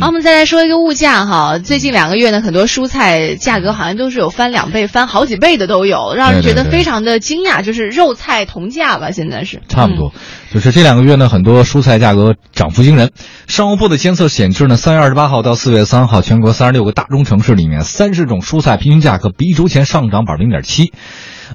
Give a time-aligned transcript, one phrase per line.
[0.00, 7.62] 好，我们再来说一个物价哈，最近两个月呢，很多蔬菜价格好像都是有翻两倍、翻好几倍的都有，让人觉得非常的惊讶。
[7.62, 10.14] 就是肉菜同价吧，现在是差不多。
[10.50, 13.10] 就是这两个月呢，很多蔬菜价格涨幅惊人。
[13.46, 20.92] 商务部的监测显示呢，三月二十八号到四月三号，全国三十六个大中城市里面，三十种蔬菜平均价格比一周前上涨百分之零点七。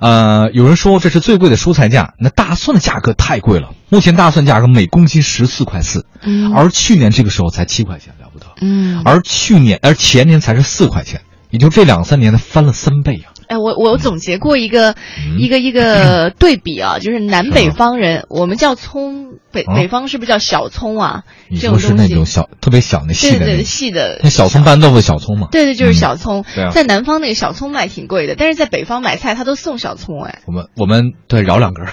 [0.00, 3.70] 呃，有人说这是最贵的蔬菜价，那大蒜的价格太贵了。
[3.90, 8.28] 目前大蒜价格每公斤十四块四，嗯，而去年这个时候才七块钱，了
[8.60, 11.20] 嗯，而去年而前年才是四块钱，
[11.50, 13.33] 也就这两三年的翻了三倍啊。
[13.48, 14.94] 哎，我我总结过一个
[15.38, 19.32] 一个一个 对比啊，就是南北方人，我们叫葱。
[19.54, 21.22] 北北方是不是叫小葱啊？
[21.48, 25.46] 你说是那种小特别小那细的细的那小葱拌豆腐小葱嘛？
[25.52, 26.44] 对对，就是小葱。
[26.72, 30.40] 在南方那个小葱卖挺贵的，但是在北方买菜他都送小葱哎。
[30.46, 31.86] 我们我们对饶两根，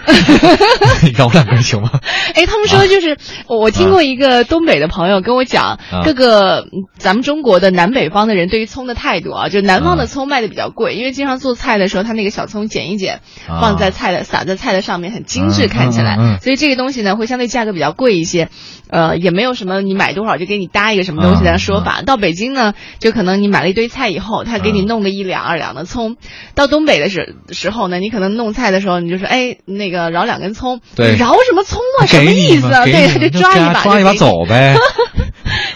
[1.14, 2.00] 饶两根 行吗？
[2.34, 6.66] 哎，他们说就是我听过一个东北的朋友跟我讲，各个
[6.98, 17.52] 咱们中国的南北方的人对于葱的态度啊，就南方的葱卖的比较贵，因为经常做菜的时候他那个小葱剪一剪，放在菜的撒在菜的上面很精致看起来，所以这个东西呢会相对。
[17.52, 18.47] 价格比较贵一些，
[18.89, 22.02] 呃，也没有什么你买多少就给你搭一个什么东西的说法。
[22.02, 26.16] 到北京呢，就可能你买了一堆菜以后，他给你弄个一两二两的葱。
[26.56, 30.80] 到东北的时时候呢，你可能弄菜的时候，你就说，哎，那个饶两根葱。
[30.95, 32.06] 对，饶什么葱啊？
[32.08, 32.86] 什么意思啊？
[32.86, 34.78] 对，他就抓一把，抓一把走呗。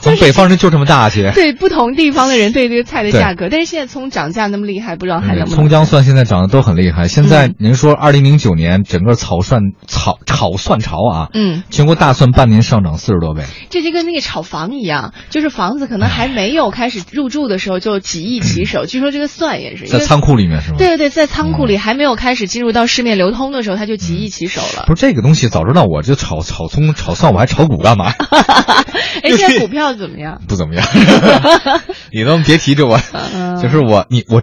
[0.06, 1.24] 我们北方人就这么大气。
[1.34, 5.56] 对，不同地方的人对这个菜的价格，但是现在葱涨价那么厉害，不知道还能不能。
[5.56, 7.08] 葱姜蒜现在涨得都很厉害。
[7.08, 11.64] 现在您说，二零零九年整个炒蒜炒炒蒜潮啊，嗯。
[11.70, 18.86] 全国大蒜半年上涨四十多倍，这就跟那个炒房一样，就是房子可能还没有开始入住的时候就几亿起手。
[18.88, 20.78] 据说这个蒜也是在仓库里面是吗？
[20.78, 24.84] 对对对，在仓库里还没有开始进入到市面流通的时候，它就几亿起手了。
[24.86, 28.12] 不是这个东西，早知道我就炒炒葱炒蒜，我还炒股干嘛？
[29.24, 30.42] 哎，现在 股票怎么样？
[30.48, 30.86] 不怎么样。
[32.12, 33.00] 你能别提这我，
[33.62, 34.42] 就是我你我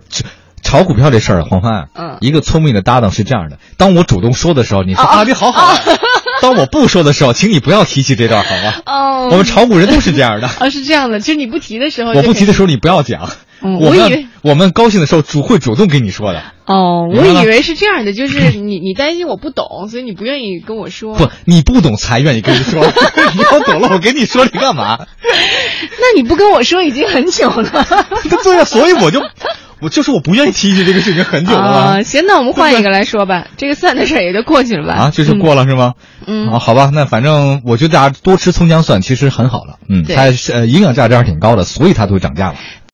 [0.63, 5.77] 炒股票这事儿，黄帆，嗯，一个聪明的搭档是这样的：当我主动说的时候，你说啊，你好好。
[6.41, 8.75] 当我不说的时候，请你不要提起这段，好吗？
[8.87, 10.49] 哦，我们炒股人都是这样的。
[10.49, 13.31] 啊，是这样的，就是你不提的时候，我不提的时候你不要讲。
[13.63, 16.43] 我以为我们高兴的时候主会主动跟你说的。
[16.67, 21.17] 哦，我以为是这样的，就是你你担心我不懂，所以你不愿意跟我说。
[21.17, 22.85] 不，你不懂才愿意跟你说。
[23.35, 24.99] 你要懂了，我跟你说你干嘛？
[26.01, 27.71] 那你不跟我说已经很久了。
[28.43, 29.23] 对呀，所以我就。
[29.81, 32.03] 我就是我不愿意提起这个事情很久了啊。
[32.03, 34.95] 行，那我们换一个来说吧，这个蒜的事儿也就过去了吧。
[34.95, 35.95] 啊，就是过了是吗？
[36.25, 36.49] 嗯。
[36.53, 39.81] 啊，好吧，那反正我觉得大家多吃葱姜蒜其实很好了。
[39.89, 42.55] 嗯，它呃营养价值还是挺高的，所以它都涨价了。